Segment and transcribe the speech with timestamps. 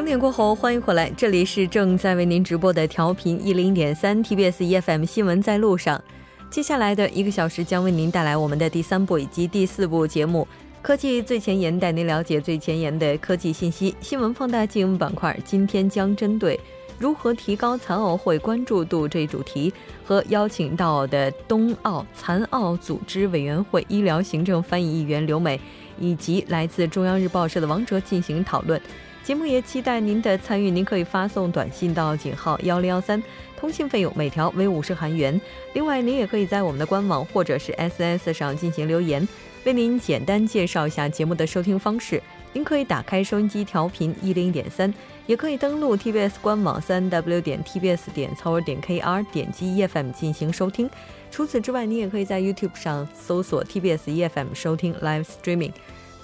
[0.00, 6.02] 整点过后，欢迎回来，这里是正在为您直播的调频一零点三 TBS EFM 新闻在路上。
[6.48, 10.48] 接下来的一个小时将为您带来我们的第三部以及第四部节目
[10.82, 13.94] 《科技最前沿》，带您了解最前沿的科技信息。
[14.00, 16.58] 新闻放大镜板块今天将针对
[16.98, 19.70] 如何提高残奥会关注度这一主题，
[20.02, 25.60] 和邀请到的冬奥残奥组织委员会医疗行政翻译议员刘美，
[25.98, 28.80] 以及来自中央日报社的王哲进行讨论。
[29.22, 33.22] 节目也期待您的参与，您可以发送短信到井号幺零幺三，
[33.56, 35.38] 通信费用每条为五十韩元。
[35.74, 39.26] 另外，您也可以在我们的官网或者是 SS 上进行留言。
[39.64, 42.20] 为您简单介绍一下节目的收听方式：
[42.54, 44.92] 您可以打开收音机调频一零点三，
[45.26, 50.88] 也可以登录 TBS 官网三 W 点 TBS 点 c o 点 KR，点击 EFM 进行收听。
[51.30, 55.72] 除此之外，你也可以在 YouTube 上搜索 TBS EFM 收听 Live Streaming。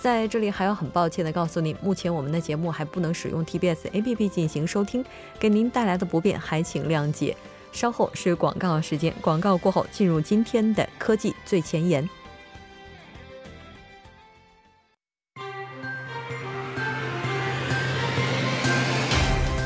[0.06, 5.04] 在这里还要很抱歉的告诉您，目前我们的节目还不能使用 TBS APP 进行收听，
[5.36, 7.36] 给您带来的不便还请谅解。
[7.72, 12.08] 稍后是广告时间，广告过后进入今天的科技最前沿，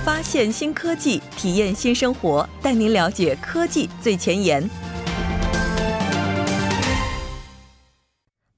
[0.02, 4.66] 发现新科技，体验新生活，带您了解科技最前沿。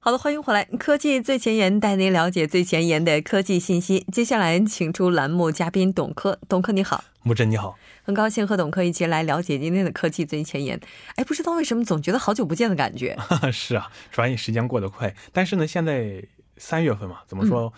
[0.05, 4.05] 好的，欢迎回来，科技最前沿带您了解最前沿的科技信息。
[4.11, 10.77] 接下来请出栏目嘉宾董科，董科你好，木真你好，很高兴和董科一起来了解今天的科技最前沿。
[11.15, 13.17] 哎，不知道为什么总觉得好久不见的感觉。
[13.53, 16.21] 是啊，转眼时间过得快，但是呢，现在
[16.57, 17.71] 三月份嘛，怎么说，嗯、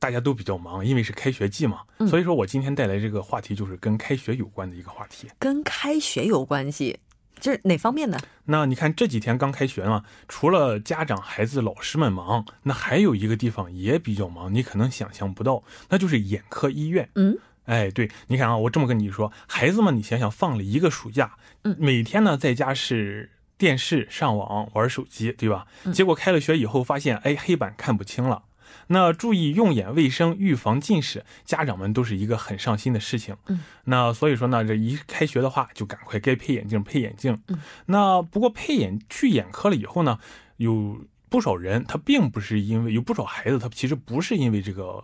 [0.00, 6.98] 大家都比较忙，因为是开学季嘛，嗯、所以说我今天带来这个话题就是跟开学有关的一个话题，跟开学有关系。
[7.40, 8.20] 这是哪方面的？
[8.44, 17.08] 那你看这几天刚开学嘛，除了家长、孩子、老师们忙，那还有一个地方也比较忙，你可能想象不到，那就是眼科医院。
[17.14, 25.66] 嗯，哎，对，你看啊，我这么跟你说，孩子们，你想想，放了一个暑假，嗯，每天呢在家是电视、上网、玩手机，对吧？
[25.84, 28.42] 嗯、结果开了学以后，发现哎，黑板看不清了。
[28.88, 33.36] 那注意用眼卫生，预防近视，家长们都是一个很上心的事情。
[33.46, 37.40] 嗯，那所以说呢，这一开学的话，就赶快该配眼镜配眼镜。
[37.48, 40.18] 嗯，那不过配眼去眼科了以后呢，
[40.56, 45.02] 有不少人他并不是因为有不少孩子他其实不是因为这个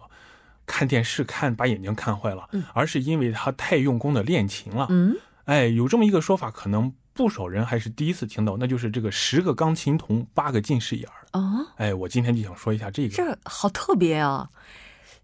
[0.66, 4.87] 看电视看把眼睛看坏了，嗯、而是因为他太用功的练琴了。
[4.91, 6.93] 嗯，哎，有这么一个说法，可能。
[7.16, 11.66] 不少人还是第一次听到，那就是这个十个钢琴童，八个近视眼儿啊！
[11.77, 14.49] 哎，我今天就想说一下这个，这好特别啊！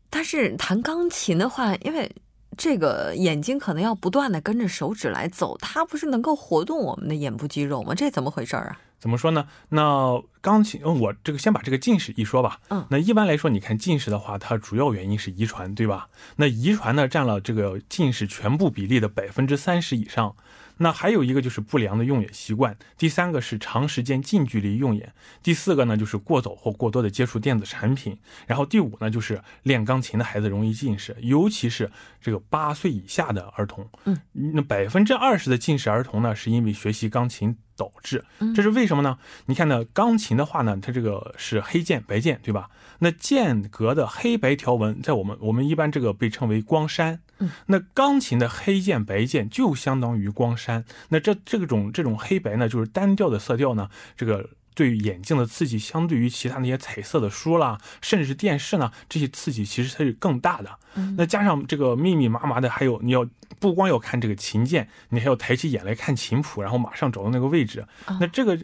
[0.08, 2.10] 但是弹钢琴的话，因为
[2.56, 7.94] 这个眼睛可能要不断的跟着手指来走，它不是能够活动我们的眼部肌肉吗？
[7.94, 8.80] 这怎么回事儿啊？
[8.98, 9.46] 怎么说呢？
[9.68, 12.60] 那钢琴，我这个先把这个近视一说吧。
[12.68, 16.08] 嗯，那一般来说，你看近视的话，它主要原因是遗传，对吧？
[16.36, 20.34] 那遗传呢，占了这个近视全部比例的百分之三十以上。
[20.78, 31.88] 那还有一个就是不良的用眼习惯，第三个是长时间近距离用眼，第四个呢就是过早或过多的接触电子产品，然后第五呢就是练钢琴的孩子容易近视，尤其是
[32.20, 33.88] 这个八岁以下的儿童。
[34.06, 38.24] 嗯，那百分之二十的近视儿童呢是因为学习钢琴导致，
[38.56, 39.18] 这是为什么呢？
[39.46, 42.68] 你看呢，钢琴的话呢，它这个是黑键白键，对吧？
[42.98, 47.18] 那间隔的黑白条纹，在我们我们一般这个被称为光栅。
[47.38, 50.84] 嗯，那钢琴的黑键白键就相当于光栅。
[51.08, 60.70] 那这这种这种黑白呢，就是单调的色调呢，这个对于眼睛的刺激，相对于其他那些彩色的书啦，甚至是电视呢，这些刺激其实它是更大的。
[60.94, 63.26] 嗯，那加上这个密密麻麻的，还有你要
[63.58, 67.84] 不光要看这个琴键，你还要抬起眼来看琴谱，然后马上找到那个位置。
[68.06, 68.58] 哦、那这个，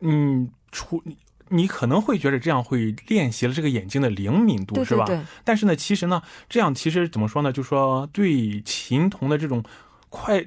[0.00, 1.02] 嗯，除
[1.48, 5.28] 你可能会觉得这样会练习了这个眼睛的灵敏度，对对对是吧？
[5.44, 7.52] 但是呢，其实呢，这样其实怎么说呢？
[7.52, 9.62] 就说对琴童的这种
[10.08, 10.44] 快。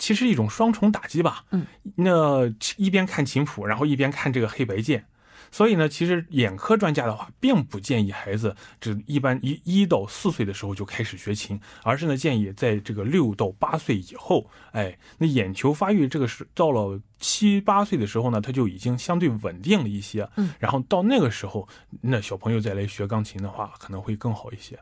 [0.00, 1.66] 其实一种双重打击吧，嗯，
[1.96, 2.46] 那
[2.76, 5.04] 一边看琴谱，然后一边看这个黑白键，
[5.50, 21.68] 所以呢，其实眼科专家的话，并不建议孩子这一般一一到四岁的时候就开始学琴，而是呢，建议在这个六到八岁以后，哎，那眼球发育这个是到了七八岁的时候呢，它就已经相对稳定了一些，嗯，然后到那个时候，
[22.02, 24.78] 那小朋友再来学钢琴的话，可能会更好一些。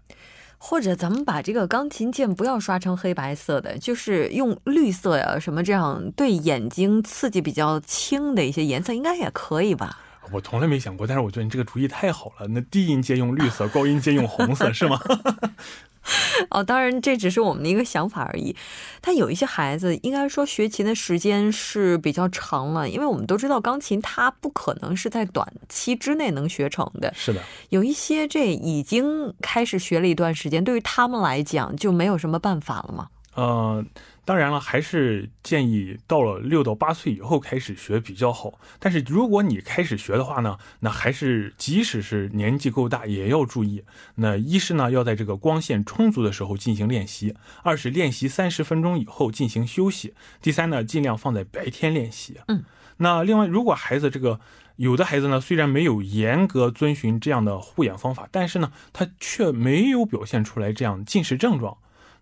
[0.59, 10.01] 或者咱们把这个钢琴键不要刷成黑白色的，就是用绿色呀什么这样对眼睛刺激比较轻的一些颜色，应该也可以吧？
[10.33, 12.47] 我从来没想过，但是我觉得你这个主意太好了。
[12.49, 15.01] 那低音阶用绿色，高音阶用红色，是吗？
[16.51, 18.55] 哦，当然这只是我们的一个想法而已。
[19.01, 27.13] 但有一些孩子，应该说学琴的时间是比较长了，因为我们都知道钢琴它不可能是在短期之内能学成的。
[27.15, 33.09] 是的，有一些这已经开始学了一段时间，对于他们来讲就没有什么办法了吗？
[33.35, 33.85] 呃。
[34.27, 38.59] 当然了，还是建议到了六到八岁以后开始学比较好。
[38.81, 43.85] 但是如果你开始学的话呢，那还是即使是年纪够大，也要注意。
[44.17, 47.31] 那一是呢，要在这个光线充足的时候进行练习；
[47.63, 50.11] 二是练习三十分钟以后进行休息；
[50.43, 52.41] 第三呢，尽量放在白天练习。
[52.49, 52.65] 嗯。
[52.97, 54.41] 那另外，如果孩子这个
[54.75, 61.77] 有的孩子呢，虽然没有严格遵循这样的护眼方法，但是呢，他却没有表现出来这样近视症状。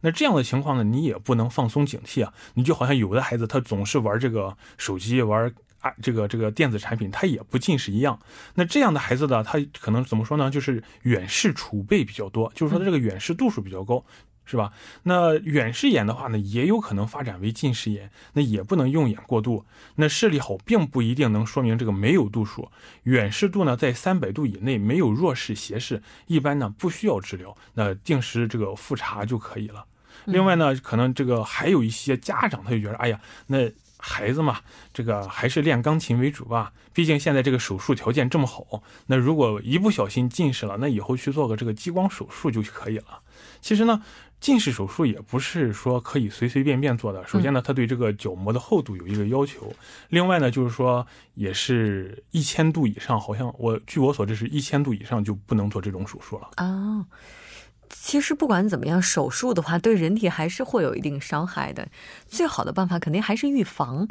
[0.04, 2.30] 那这样的情况呢，你也不能放松警惕啊！
[2.52, 8.20] 你就好像有的孩子，他总是玩这个手机，玩啊这个这个电子产品，他也不近视一样。
[8.54, 10.50] 那这样的孩子呢，他可能怎么说呢？
[10.50, 14.04] 就是远视储备比较多，就是说他这个远视度数比较高，
[14.44, 14.74] 是吧？
[15.04, 19.64] 那远视眼的话呢，也有可能发展为近视眼，那也不能用眼过度。
[19.94, 22.70] 那视力好并不一定能说明这个没有度数，
[23.04, 29.86] 远视度呢在三百度以内，没有弱视斜视，一般呢不需要治疗，那定时这个复查就可以了。
[30.26, 34.60] 另外呢，可能这个还有一些家长，他就觉得，哎呀，那孩子嘛，
[34.92, 36.72] 这个还是练钢琴为主吧。
[36.92, 43.20] 毕竟现在这个手术条件这么好，那如果一不小心近视了，那以后去做个这个激光手术就可以了。
[43.60, 44.00] 其实呢，
[44.40, 47.26] 近视手术也不是说可以随随便便做的。
[47.26, 49.74] 首先呢，它对这个角膜的厚度有一个要求。
[50.10, 51.04] 另外呢，就是说
[51.34, 57.04] 也是一千度以上，好像我据我所知是一千度以上就不能做这种手术了啊。
[57.96, 61.88] 其实不管怎么样，手术的话对人体还是会有一定伤害的。
[62.26, 64.06] 最好的办法肯定还是预防。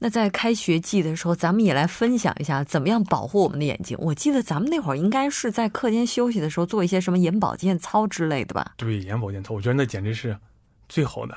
[0.00, 3.96] 那在开学季的时候，咱们也来分享一下怎么样保护我们的眼睛。
[4.00, 8.74] 我记得咱们那会儿应该是在课间休息的时候做一些什么眼保健操之类的吧？
[8.76, 10.36] 对，眼保健操，我觉得那简直是
[10.88, 11.34] 最好的。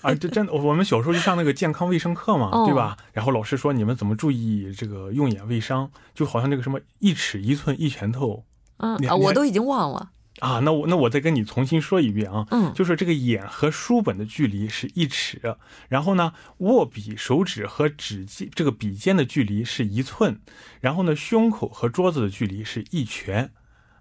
[0.00, 2.96] 啊，这真的，我们小时候就上那个健康卫生课嘛，对吧？
[3.12, 8.44] 然后老师说你们怎么注意这个用眼卫生，就好像那个什么一尺一寸一拳头。
[8.78, 10.10] 嗯啊，我都已经忘了。
[10.42, 15.40] 啊，那我那我再跟你重新说一遍啊，嗯，就是这个眼和书本的距离是一尺，
[15.88, 20.40] 然后呢，握笔手指和指尖这个笔尖的距离是一寸，
[20.80, 23.52] 然后呢，胸口和桌子的距离是一拳。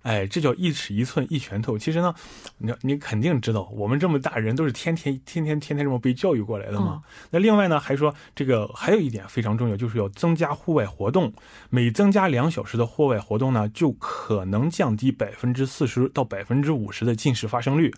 [0.03, 1.77] 哎，这叫一尺一寸一拳头。
[1.77, 2.13] 其实呢，
[2.57, 7.03] 你你肯定知道，我们这么大人都是天天天天天天这么被教育过来的嘛。
[7.30, 11.31] 那另外呢，还说这个还有一点非常重要，就是要增加户外活动。
[11.69, 17.94] 每增加两小时的户外活动呢，就可能降低百分之四十到百分之五十的近视发生率。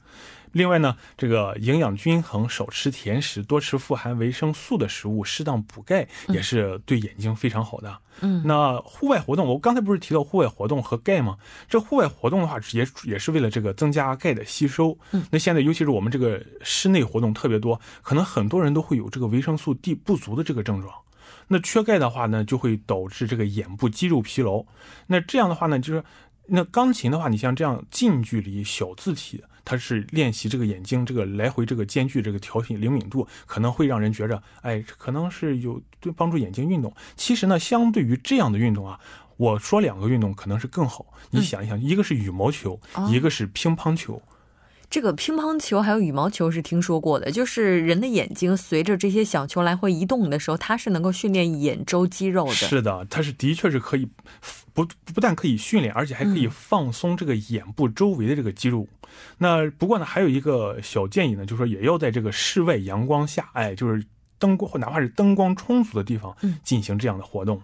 [0.53, 7.97] 另外呢，这个营养均衡，少吃甜食，多吃富含维生素的食物，适当补钙，也是对眼睛非常好的。
[8.21, 11.35] 嗯，那户外活动，我刚才不是提到户外活动和钙吗？
[11.67, 14.95] 这户外活动的话，也也是为了这个增加钙的吸收。
[15.11, 20.94] 嗯，那现在尤其是我们这个室内活动特别多，可能很多人都会有这个维生素 D 不足的这个症状。
[21.47, 24.63] 那缺钙的话呢，就会导致这个眼部肌肉疲劳。
[25.07, 26.03] 那这样的话呢，就是
[26.45, 29.44] 那钢琴的话，你像这样近距离小字体。
[29.65, 36.94] 它是练习这个眼睛这个来回这个间距这个调频灵敏度，可能会让人觉着，哎，可能是有对帮助眼睛运动。
[37.15, 39.00] 其实呢，相对于这样的运动啊，
[39.38, 41.05] 我说两个运动可能是更好。
[41.32, 42.79] 你想一想，一个是羽毛球，
[43.10, 44.22] 一个是乒乓球。
[44.93, 52.53] 这个乒乓球还有羽毛球是听说过的，就是人的眼睛随着这些小球来回移动的时候，它是能够训练眼周肌肉的。
[52.53, 54.07] 是的，它是的确是可以
[54.71, 58.88] 不不但可以训练，而且还可以放松这个眼部周围的这个肌肉。
[59.39, 64.05] 那不过呢，还有一个小建议呢，就是说也要在这个室外阳光下，哎，就是
[64.38, 67.59] 灯光哪怕是灯光充足的地方进行这样的活动。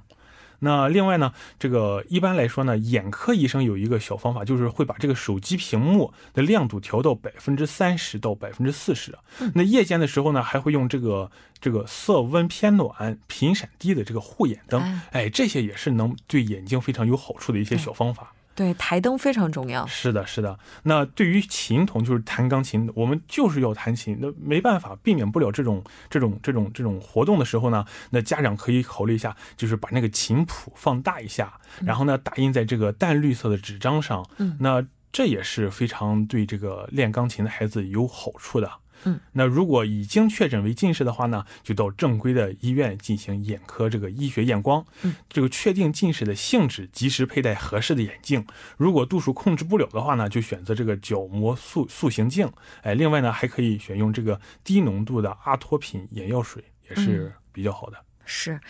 [0.60, 9.18] 那另外呢，这个一般来说呢，眼科医生有一个小方法，就是会把这个手机屏幕的亮度调到百分之三十到百分之四十。
[9.54, 15.02] 那夜间的时候呢，还会用这个这个色温偏暖、频闪低的这个护眼灯。
[15.12, 18.34] 哎，这些也是能对眼睛非常有好处的一些小方法。
[18.60, 19.88] 对，台灯非常重要。
[19.88, 20.60] 是的，是的。
[20.84, 31.54] 那对于琴童，就是弹钢琴，我们就是要弹琴，那没办法，避免不了这种这种这种这种活动的时候呢，那家长可以考虑一下，就是把那个琴谱放大一下，
[31.86, 34.28] 然后呢，打印在这个淡绿色的纸张上。
[34.40, 38.70] 嗯，那这也是非常对这个练钢琴的孩子有好处的。
[39.06, 44.86] 嗯，那如果已经确诊为近视的话呢，就到正规的医院进行眼科这个医学验光。
[45.04, 48.46] 嗯，这个确定近视的性质，及时佩戴合适的眼镜。
[48.78, 52.52] 如果度数控制不了的话呢，就选择这个角膜塑塑形镜。
[52.82, 57.98] 哎，另外呢，还可以选用这个低浓度的阿托品眼药水，也是比较好的。
[58.30, 58.62] 是。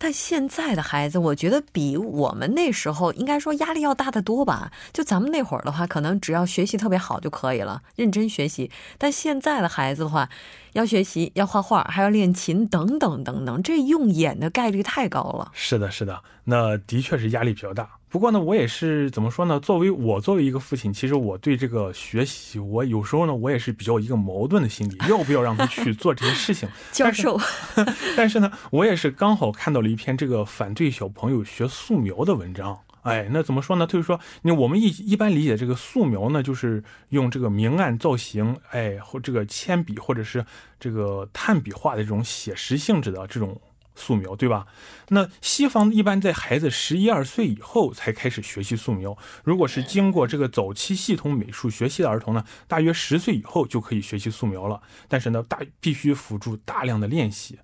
[0.00, 4.70] 但现在的孩子，我觉得比我们那时候应该说压力要大得多吧。
[4.92, 8.70] 就咱们那会儿的话，可能只要学习特别好就可以了，认真学习。
[8.96, 10.28] 但现在的孩子的话，
[10.74, 15.50] 要学习，要画画，还要练琴，等等等等，这用眼的概率太高了。
[15.52, 17.97] 是的，是的，那的确是压力比较大。
[18.10, 19.60] 不过呢，我也是怎么说呢？
[19.60, 26.68] 作为我作为一个父亲，其实我对这个学习，我有时候呢，我也是比较一个矛盾的心理，要不要让他去做这些事情？
[26.90, 27.38] 教授，
[28.16, 32.78] 但是呢，我也是刚好看到了一篇这个反对小朋友学素描的文章。
[33.02, 33.86] 哎，那怎么说呢？
[33.86, 40.44] 就是说，你我们一一般理解这个素描呢，就是用这个明暗造型，哎，或这个铅笔或者是
[40.80, 43.60] 这个炭笔画的这种写实性质的这种。
[43.98, 44.66] 素描对吧？
[45.08, 49.18] 那西方一般在孩子十一二岁以后才开始学习素描。
[49.42, 54.80] 如果是经过这个早期系统美术学习的儿童呢，大约十岁以后就可以学习素描了。
[55.08, 57.58] 但是呢，大必须辅助大量的练习。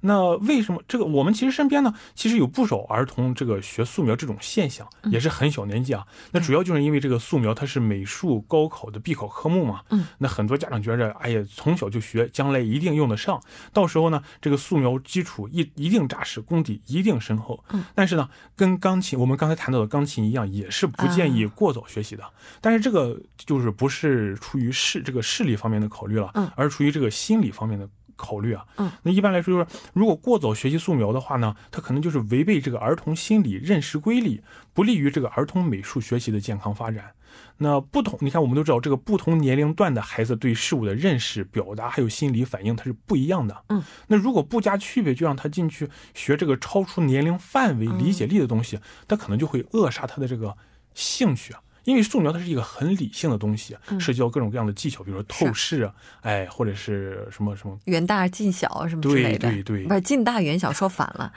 [0.00, 6.06] 那为什么这个我们其实身边呢，其实有不少儿童这个学素描这种现象，也是很小年纪啊。
[6.30, 9.82] 那主要就是因为这个素描它是美术高考的必考科目嘛。
[9.90, 10.06] 嗯。
[10.18, 13.40] 那很多家长觉着，哎呀，从小就学，将来一定用得上。
[13.72, 17.62] 到时候呢，这个素描基础一一定扎实，功底一定深厚。
[17.70, 17.84] 嗯。
[17.94, 22.22] 但是呢，跟钢琴我们刚才谈到的钢琴一样，也是不建议过早学习的。
[22.60, 27.88] 但是这个就是不是出于视这个视力方面的考虑了，嗯，而出于这个心理方面的。
[28.18, 34.42] 考虑啊，嗯，那一般来说就是，如果过早学习素描的话呢，它可能就是违背这个儿童心理认识规律，
[34.74, 37.12] 不利于这个儿童美术学习的健康发展。
[37.58, 43.64] 那不同，你看我们都知道，这个不同年龄段的孩子对事物的认识、表达还有心理反应，它是不一样的。
[43.68, 50.56] 嗯，那如果不加区别，就让他进去学这个超出年龄范围理解力的东西，他可能就会扼杀他的这个
[50.94, 51.60] 兴趣啊。
[51.88, 61.32] 因为素描它是一个很理性的东西，涉及到各种各样的技巧，比如说透视啊，哎，或者是什么什么远大近小什么之类的，对对对，不是近大远小说反了。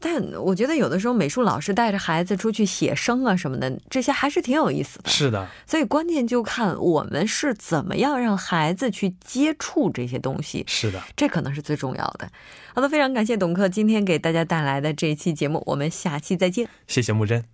[0.00, 5.10] 但我觉得有的时候美术老师带着孩子出去写生啊什么的，这些还是挺有意思的。
[5.10, 10.64] 是的，所以关键就看我们是怎么样让孩子去接触这些东西。
[10.66, 12.28] 是的，这可能是最重要的。
[12.74, 16.68] 好的，非常感谢董克今天给大家带来的这一期节目，我们下期再见。
[16.86, 17.53] 谢谢木真。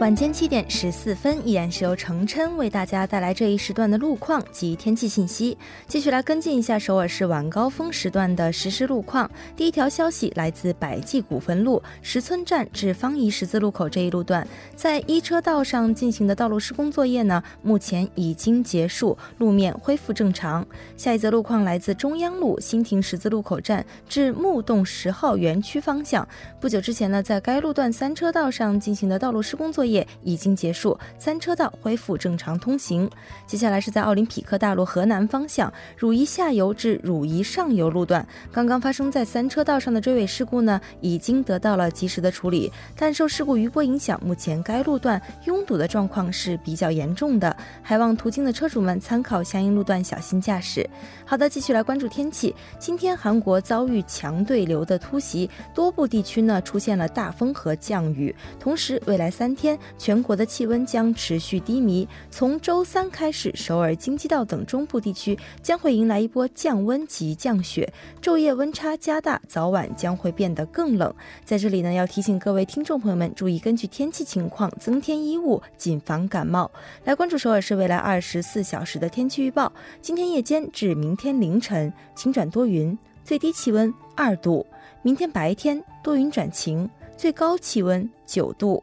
[0.00, 5.58] 晚间七点十四分，依然是由程琛为大家带来这一时段的路况及天气信息。
[5.88, 9.28] 继续来跟进一下首尔市晚高峰时段的实时路况。
[9.56, 20.64] 第一条消息来自百济古坟路石村站至方怡十字路口这一路段，在一车道上进行的道路施工作业呢，目前已经结束，路面恢复正常。
[20.96, 26.26] 下一则路况来自中央路新亭十字路口站至木洞十号园区方向，
[26.60, 29.87] 不久之前呢，在该路段三车道上进行的道路施工作业。
[29.90, 33.10] 业已经结束，三车道恢复正常通行。
[33.46, 42.72] 接下来是在奥林匹克大路河南方向汝仪下游至汝仪上游路段，刚刚发生在三车道上的追尾事故呢，已经得到了及时的处理。
[42.96, 50.88] 但受事故余波影响，目前该路段拥堵的状况是比较严重的，还望途经的车主们参考相应路段，小心驾驶。
[51.24, 52.54] 好的，继续来关注天气。
[52.78, 67.92] 今天韩国遭遇强对流的突袭，多部地区呢出现了大风和降雨，同时未来三天全国的气温将持续低迷，从周三开始，首尔、京畿道等中部地区将会迎来一波降温及降雪，
[68.22, 71.14] 昼夜温差加大，早晚将会变得更冷。
[71.44, 76.70] 在这里呢，要提醒各位听众朋友们注意，根据天气情况增添衣物，谨防感冒。
[77.04, 84.64] 来关注首尔市未来二十四小时的天气预报：今天夜间至明天凌晨晴转多云，最低气温二度；
[85.02, 88.82] 明天白天多云转晴，最高气温九度。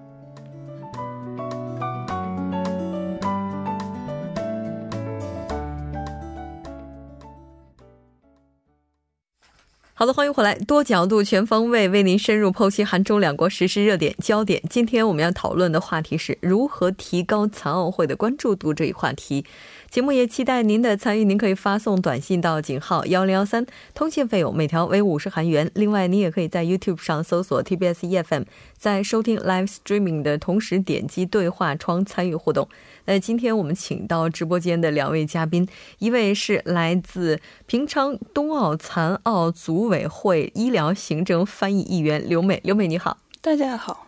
[10.01, 14.59] 好的，欢迎回来，多角度、全方位为您深入剖析韩中两国实时热点焦点。
[14.67, 19.45] 今天我们要讨论的话题是如何提高残奥会的关注度这一话题。
[19.91, 25.69] 节目也期待您的参与，您可以发送短信到井号幺零幺三，通信费用每条为五十韩元。
[25.75, 32.67] 另外，您也可以在 YouTube 上搜索 TBS EFM，在收听 Live Streaming 的同时点击对话窗参与互动。
[33.05, 35.67] 那今天我们请到直播间的两位嘉宾，
[35.99, 42.59] 一位是来自平昌冬奥残奥组委会医疗行政翻译议员刘美。
[42.63, 44.07] 刘美，你好，大家好。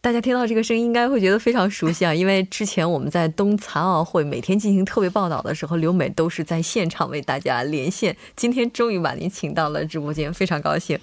[0.00, 2.14] 大家听到这个声音，应该会觉得非常熟悉啊！
[2.14, 8.16] 因为之前我们在冬残奥会每天进行特别报道的时候，刘美都是在现场为大家连线。
[8.36, 10.96] 今天终于把您请到了直播间，非常高兴。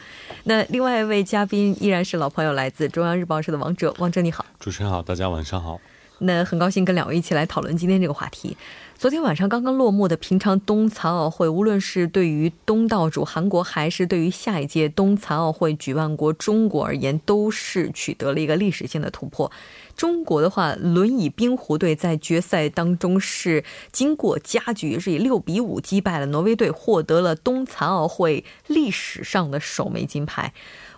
[0.45, 3.93] 那另外一位嘉宾依然是老朋友，来自中央日报社的王哲。
[3.97, 5.81] 王哲你好，主持人好，大家晚上好。
[6.19, 8.55] 那很高兴跟两位一起来讨论今天这个话题。
[8.95, 19.51] 昨天晚上刚刚落幕的平昌冬残奥会，无论是对于东道主韩国，还是对于下一届冬残奥会举办国中国而言，都是取得了一个历史性的突破。
[19.97, 30.53] 中国的话，轮椅冰壶队在决赛当中是经过加局，是以六比五击败了挪威队，获得了冬残奥会历史上的首枚金牌。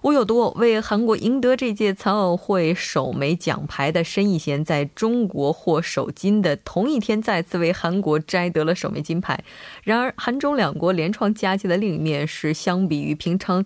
[0.06, 9.44] 吴有多为韩国赢得这届残奥会首枚奖牌的申义贤，在中国获首金的同一天，再次为韩国摘得了首枚金牌。
[9.84, 13.66] 然而，韩中两国连创佳绩的另一面是，相比于平昌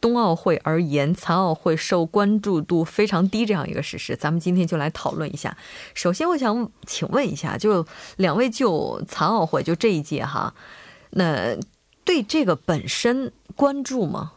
[0.00, 4.14] 冬奥会而言，残奥会受关注度非常低这样一个事实。
[4.14, 5.56] 咱们今天就来讨论一下。
[5.94, 7.84] 首先，我想请问一下，就
[8.18, 10.54] 两位就残奥会就这一届哈，
[11.10, 11.56] 那
[12.04, 14.34] 对这个本身关注吗？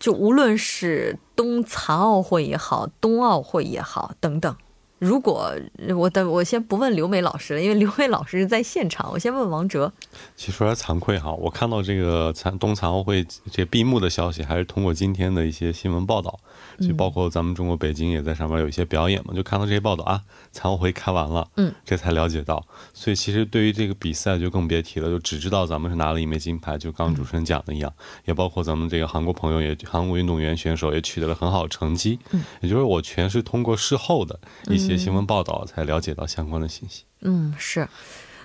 [0.00, 4.56] 就无论是冬残奥会也好，冬奥会也好，等等。
[5.00, 5.52] 如果
[5.96, 9.10] 我等我先不问刘美老师了，因为刘美老师是在现场。
[9.10, 9.90] 我先问王哲。
[10.36, 16.38] 其实说来惭愧哈，我看到这个残冬残奥会这闭幕的消息，还是通过今天的一些新闻报道。
[16.80, 22.64] 就包括咱们中国北京也在上面有一些表演嘛，就看到这些报道啊，残奥会开完了，嗯，这才了解到。
[22.94, 27.92] 所以其实对于这个比赛就更别提了，就只知道咱们是拿了一枚金牌，就刚主持人讲的一样。
[28.24, 32.18] 也包括咱们这个韩国朋友也，韩国运动员选手也取得了很好成绩。
[32.30, 34.38] 嗯，也就是我全是通过事后的
[34.68, 37.04] 一些新闻报道才了解到相关的信息。
[37.20, 37.88] 嗯，是。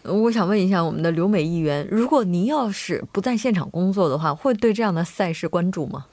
[0.04, 6.06] 我想问一下我们的留美议员，如果您要是不在现场工作的话，会对这样的赛事关注吗？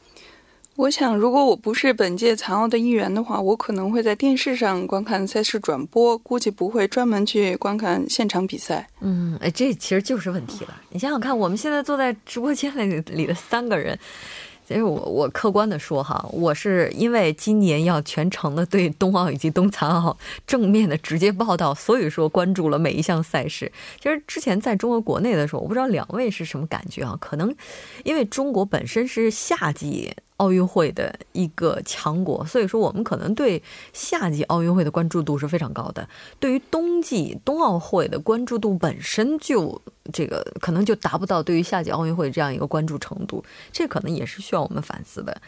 [0.76, 8.88] 我想，如果我不是本届残奥的一员的话，我可能会在电视上观看赛事转播，估计不会专门去观看现场比赛。
[9.00, 10.80] 嗯，哎，这其实就是问题了。
[10.88, 13.98] 你想想看，我们现在坐在直播间里里的三个人。
[14.66, 23.70] 其实我我客观的说哈，我是因为今年要全程的对冬奥以及冬残奥正面的直接报道，所以说关注了每一项赛事。
[24.00, 27.16] 其实之前在中国国内的时候，我不知道两位是什么感觉啊？
[27.20, 27.54] 可能
[28.04, 30.14] 因为中国本身是夏季。
[30.42, 36.08] 奥运会的一个强国，所以说我们可能对夏季奥运会的关注度是非常高的。
[36.40, 39.80] 对于冬季冬奥会的关注度本身就
[40.12, 45.40] 这个可能就达不到对于夏季奥运会这样一个关注程度，这可能也是需要我们反思的。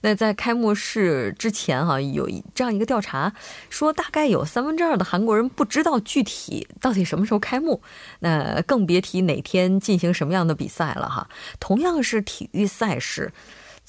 [0.00, 3.30] 那在开幕式之前哈，有这样一个调查
[3.68, 7.82] 说，大概有三分之二的韩国人不知道具体到底什么时候开幕，
[8.20, 11.28] 那更别提哪天进行什么样的比赛了哈。
[11.60, 13.30] 同样是体育赛事。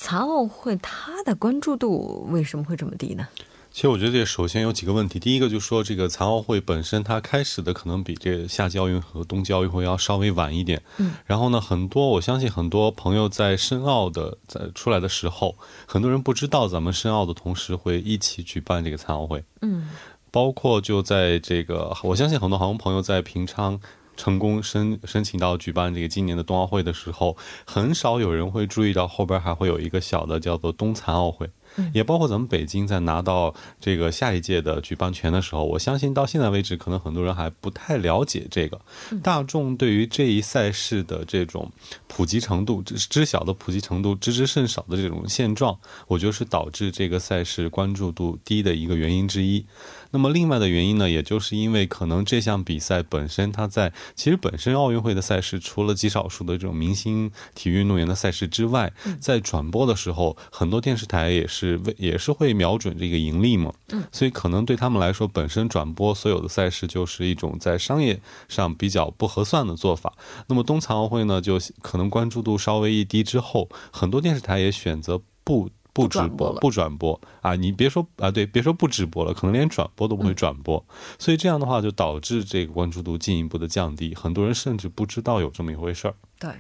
[0.02, 3.28] 残奥会它的关注度为什么会这么低呢？
[3.70, 10.82] 其实我觉得这首先有几个问题，第一个就是说这个残奥会本身它开始的可能比这个夏季奥运和冬季奥运会要稍微晚一点。
[11.00, 19.44] 嗯，然后呢，很多我相信很多朋友在申奥的在出来的时候，很多人不知道咱们申奥的同时会一起举办这个残奥会。
[19.62, 19.90] 嗯，
[20.32, 23.78] 包括就在这个，我相信很多航空朋友在平昌。
[24.20, 31.50] 成功申申请到举办这个今年的冬奥会的时候，很少有人会注意到后边还会有一个小的叫做冬残奥会。
[31.94, 38.82] 也包括咱们北京在拿到这个下一届的举办权的时候，我相信到现在为止，可能很多人还不太了解这个。
[39.22, 41.72] 大众对于这一赛事的这种
[42.08, 45.78] 普及程度、知知晓的普及程度、知之甚少的这种现状，
[46.08, 49.64] 我觉得是导致这个赛事关注度低的一个原因之一。
[50.12, 61.80] 那么另外的原因呢，也就是因为可能这项比赛本身，它在其实本身奥运会的赛事，除了极少数的这种明星体育运动员的赛事之外，在转播的时候，很多电视台也是。
[61.86, 70.14] 为也是会瞄准这个盈利嘛，嗯，所以可能对他们来说，本身转播所有的赛事就是一种在商业上比较不合算的做法。
[70.48, 77.56] 那么冬残奥会呢，就可能关注度稍微一低之后，很多电视台也选择不不直播不转播啊。
[77.56, 80.84] 你别说啊，对，别说不直播了，可能连转播都不会转播。
[81.18, 86.14] 所以这样的话，就导致这个关注度进一步的降低，很多人甚至不知道有这么一回事儿。
[86.40, 86.52] 对。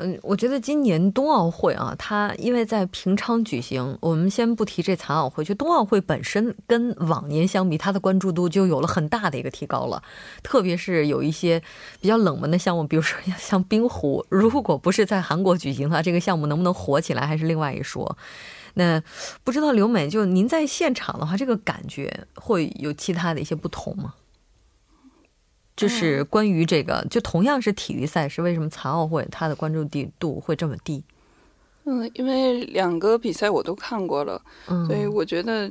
[0.00, 10.00] 嗯，我觉得今年冬奥会啊，它因为在平昌举行，我们先不提这残奥会，就冬奥会本身跟往年相比，它的关注度就有了很大的一个提高了。
[10.40, 11.60] 特别是有一些
[12.00, 18.16] 比较冷门的项目，比如说像冰壶，如果不是在韩国举行的话，这个项目能不能火起来还是另外一说。
[18.78, 19.02] 那
[19.42, 24.14] 不知道刘美，就您在现场的话，这个感觉会有其他的一些不同吗？
[25.76, 29.84] 就是关于这个，就同样是体育赛事，为什么残奥会它的关注
[30.18, 31.02] 度会这么低？
[31.84, 34.40] 嗯，因为两个比赛我都看过了，
[34.86, 35.68] 所以我觉得，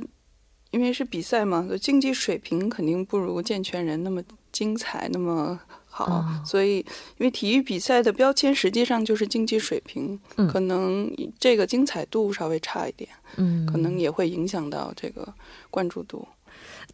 [0.70, 5.58] 因为是比赛嘛，竞技水平肯定不如健全人那么精彩，那么
[6.06, 6.24] 好。
[6.44, 6.78] 所以，
[7.16, 10.18] 因为体育比赛的标签实际上就是竞技水平，
[10.50, 15.26] 可能这个精彩度稍微差一点，嗯，可能也会影响到这个
[15.70, 16.26] 关注度。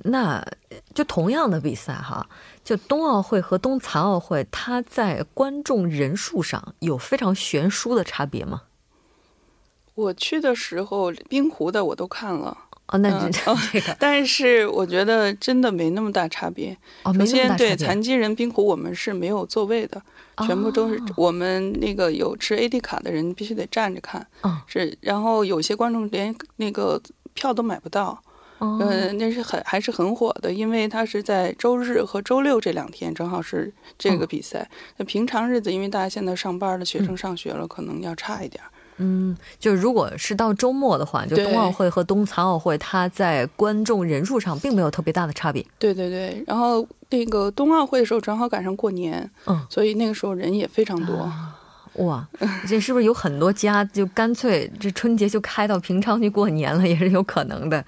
[0.02, 0.44] 那
[0.92, 2.28] 就同样的比赛哈，
[2.64, 8.62] 就冬奥会和冬残奥会，它在观众人数上有非常悬殊的差别吗？
[9.94, 16.76] 我去的时候，冰壶的我都看了哦，那 这个， 但是我觉得真的没那么大差别。
[17.02, 20.00] 哦，首先对残疾人冰壶，我们是没有座位的，
[20.46, 24.26] 全部都是我们那个有持 AD 卡的人必须得站着看。
[24.42, 27.00] 嗯，是，然后有些观众连那个
[27.32, 28.22] 票都买不到。
[28.60, 34.66] 嗯，那是很还是很火的，因为它是在周日和周六这两天，正好是这个比赛。
[34.96, 38.62] 那平常日子，因为大家现在上班了，学生上学了，可能要差一点。
[38.98, 45.64] 嗯，就如果是到周末的话，就冬奥会和冬残奥会，它在观众人数上并没有特别大的差别。
[45.78, 51.30] 对对对，然后那个冬奥会的时候正好赶上过年，嗯，所以那个时候人也非常多。
[52.04, 52.26] 哇，
[52.66, 57.85] 这是不是有很多家就干脆这春节就开到平昌去过年了，也是有可能的。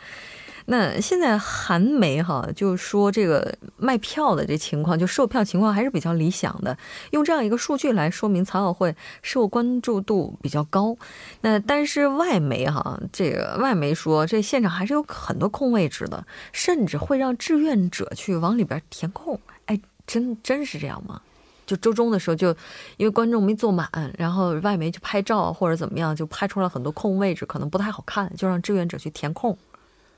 [0.66, 6.76] 那现在韩媒哈就说这个卖票的这情况，就售票情况还是比较理想的。
[7.12, 10.96] 用这样一个数据来说明残奥会受关注度比较高。
[11.40, 19.40] 那但是外媒哈，这个外媒说这现场还是有很多空位置的，甚至会让志愿者去往里边填空。
[19.66, 21.20] 哎，真真是这样吗？
[21.64, 22.48] 就周中的时候，就
[22.96, 29.56] 因为观众没坐满，然后外媒就拍照或者怎么样，就拍出来很多空位置，可能不太好看，就让志愿者去填空。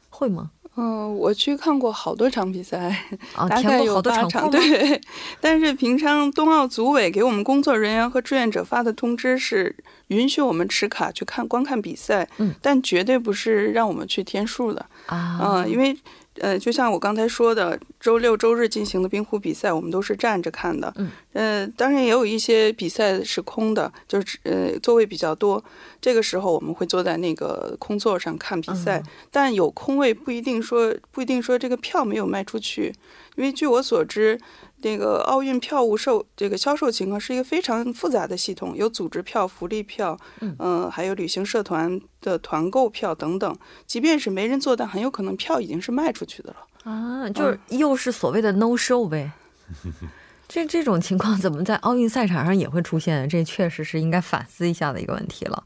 [0.09, 0.51] 会吗？
[0.81, 2.97] 嗯，我去看过好多场比赛，
[3.49, 4.49] 大概有八场。
[4.49, 5.01] 对，
[5.41, 9.75] 但是平昌冬奥组委给我们工作人员和志愿者发的通知是
[10.09, 15.97] 允许我们持卡去看观看比赛，嗯，但绝对不是让我们去填数的啊，因为。
[16.41, 20.93] 呃，就像我刚才说的，周六周日进行的冰壶比赛，我们都是站着看的。
[20.97, 25.63] 嗯，呃，当然也有一些比赛是空的，就是呃座位比较多，
[26.01, 29.03] 这个时候我们会坐在那个空座上看比赛。
[29.31, 32.95] 但有空位不一定说不一定说这个票没有卖出去，
[33.37, 34.41] 因为据我所知。
[34.83, 43.57] 那个奥运票务售这个销售情况是一个非常复杂的系统，有组织票、福利票，嗯，还有旅行社团的团购票等等。
[43.87, 47.29] 即便是没人做，但很有可能票已经是卖出去的了啊！
[47.31, 49.33] 就是又是所谓的 no show 呗。
[50.49, 53.29] 这这种情况怎么在奥运赛场上也会出现？
[53.29, 55.63] 这确实是应该反思一下的一个问题了。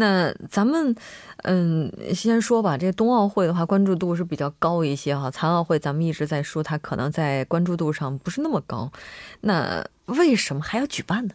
[0.00, 0.94] 那咱们，
[1.44, 2.76] 嗯，先说吧。
[2.76, 5.30] 这冬奥会的话，关注度是比较高一些哈。
[5.30, 8.90] 残奥会咱们一直在说，它可能在关注度上不是那么高。
[9.42, 11.34] 那为什么还要举办呢？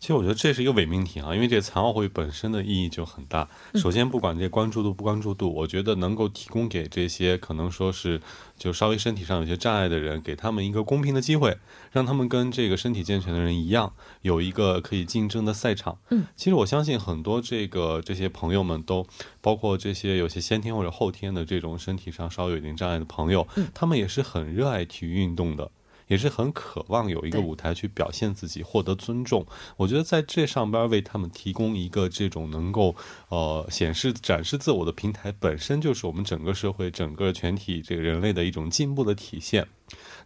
[0.00, 3.48] 其实我觉得这是一个伪命题啊，因为这残奥会本身的意义就很大。
[3.74, 8.20] 首先，不管这关注度不关注度，我觉得能够提供给这些可能说是
[8.56, 11.58] 就稍微身体上有些障碍的人，给他们一个公平的机会，
[11.90, 15.98] 让他们跟这个身体健全的人一样，有一个可以竞争的赛场。
[16.10, 19.04] 嗯，其实我相信很多这个这些朋友们都，
[19.40, 25.72] 包括这些有些先天或者后天的这种身体上稍微有一定障碍的朋友，他们也是很热爱体育运动的。
[26.08, 29.46] 也是很渴望有一个舞台去表现自己，获得尊重。
[29.76, 32.96] 我觉得在这上边为他们提供一个这种能够
[33.28, 39.68] 呃显示展示自我的平台，本身就是我们整个社会、整个全体这个人类的一种进步的体现。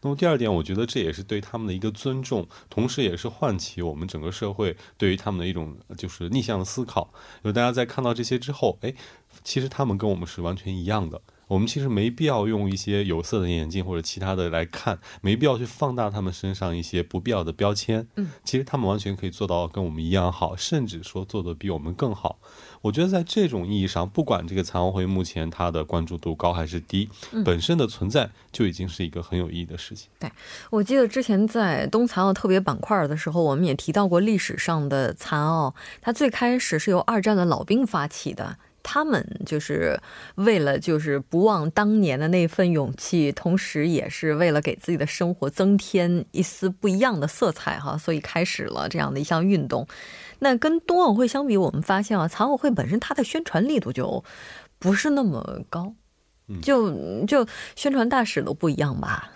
[0.00, 7.12] 那么第二点，我觉得这也是对他们的一个尊重，同时也是唤起我们整个社会对于他们的一种就是逆向的思考。
[7.44, 8.92] 因为大家在看到这些之后，哎，
[9.44, 11.20] 其实他们跟我们是完全一样的。
[11.52, 18.08] 我们其实没必要用一些有色的眼镜或者其他的来看，没必要去放大他们身上一些不必要的标签。
[18.16, 22.38] 嗯，其实他们完全可以做到跟我们一样好，甚至说做得比我们更好。
[22.80, 27.10] 我觉得在这种意义上，不管这个残奥会目前它的关注度高还是低，
[27.44, 30.08] 本身的存在就已经是一个很有意义的事情。
[30.18, 30.32] 对，
[30.70, 38.56] 我记得之前在冬残奥特别板块的时候，我们也提到过历史上的残奥，它最开始是由二战的老兵发起的。
[38.82, 39.98] 他们就是
[40.34, 49.86] 为了就是不忘当年的那份勇气，同时也是为了给自己的生活增添一丝不一样的色彩哈，所以开始了这样的一项运动。
[50.40, 54.24] 那跟冬奥会相比，我们发现啊，残奥会本身它的宣传力度就
[54.78, 55.94] 不是那么高，
[56.60, 59.30] 就就宣传大使都不一样吧。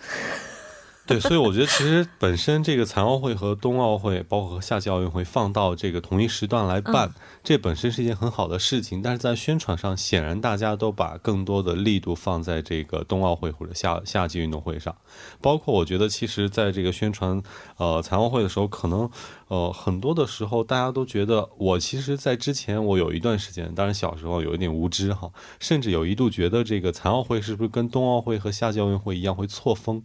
[1.06, 7.14] 对，所以我觉得其实本身这个残奥会和冬奥会，包括和夏季奥运会放到这个同一时段来办，
[7.44, 9.00] 这本身是一件很好的事情。
[9.00, 14.96] 但是在宣传上，显然大家都把更多的力度放在这个冬奥会或者夏夏季运动会上。
[15.40, 17.40] 包括我觉得，其实在这个宣传
[17.76, 19.08] 呃残奥会的时候，可能
[19.46, 30.02] 呃很多的时候大家都觉得，我其实，在之前我有一段时间，当然小时候有一点无知哈，甚至有一度觉得这个残奥会是不是跟冬奥会和夏季奥运会一样会错峰。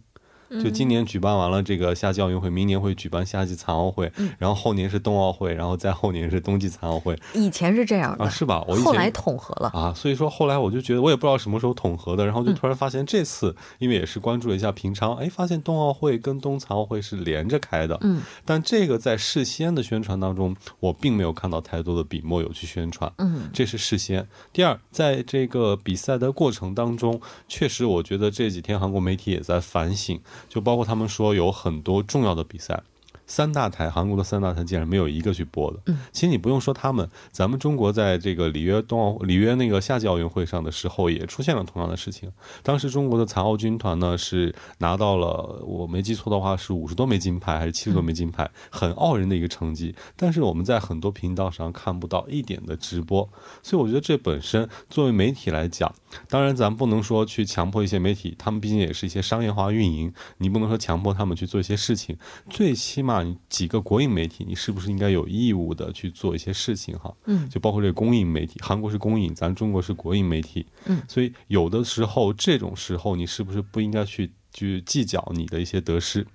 [0.60, 7.18] 就今年举办完了这个夏季奥运会，明年会举办夏季残奥会，然后后年是冬奥会，然后再后年是冬季残奥会。
[7.34, 8.64] 以前是这样的，是吧？
[8.66, 17.96] 我后来统合了啊，所以说后来我就觉得，我也不知道什么时候统合的，然后就突然发现这次，因为也是关注了一下平昌，哎，发现冬奥会跟冬残奥会是连着开的。
[18.02, 23.12] 嗯，但这个在事先的宣传当中，我并没有看到太多的笔墨有去宣传。
[23.18, 24.26] 嗯，这是事先。
[24.52, 30.20] 第二，在这个比赛的过程当中，确实我觉得这几天韩国媒体也在反省。
[30.48, 32.82] 就包括他们说有很多重要的比赛。
[33.32, 35.80] 三大台，韩国的三大台竟然没有一个去播的。
[35.86, 42.30] 嗯，其实你不用说他们，咱们中国在这个里约冬奥、里约那个夏季奥运会上的时候，也出现了同样的事情。
[42.62, 49.94] 当时中国的残奥军团呢是拿到了，我没记错的话是五十多枚金牌还是七十多枚金牌，很傲人的一个成绩。
[50.14, 53.26] 但是我们在很多频道上看不到一点的直播，
[53.62, 55.90] 所以我觉得这本身作为媒体来讲，
[56.28, 62.14] 当然咱不能说去强迫一些媒体，他们毕竟也是一些商业化运营，你不能说强迫他们去做一些事情，
[62.50, 63.21] 最起码。
[63.48, 67.14] 几个国营媒体，你是不是应该有义务的去做一些事情哈？
[67.26, 70.66] 嗯，就包括这个公营媒体，韩国是公营，咱中国是国营媒体。
[70.86, 76.26] 嗯，所以有的时候这种时候，你是不是不应该去去计较你的一些得失？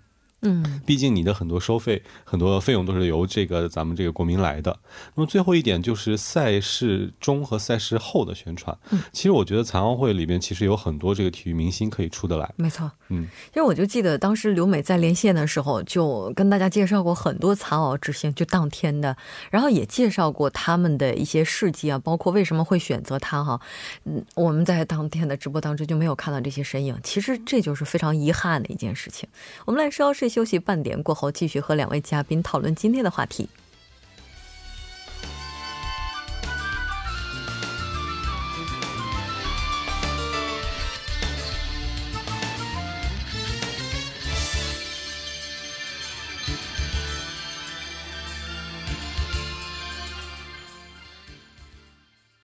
[0.41, 4.77] 嗯，毕竟你的很多收费、很多费用都是由这个咱们这个国民来的。
[5.15, 8.77] 那么最后一点就是赛事中和赛事后的宣传。
[8.91, 12.53] 嗯，其实我觉得残奥会里面其实有很多这个体育明星可以出得来。
[12.55, 19.17] 没错，嗯，其实我就记得当时刘美在连线的时候，就跟大家介绍过很多残奥之星，就当天的，
[19.49, 23.59] 然后也介绍过他们的一些事迹啊，包括为什么会选择他哈。
[24.03, 29.27] 嗯，我们在当天的直播当中就没有看到这些身影，其实这就是非常遗憾的一件事情。
[29.65, 30.27] 我们来稍事。
[30.37, 33.49] 休息半点过后，继续和两位嘉宾讨论今天的话题。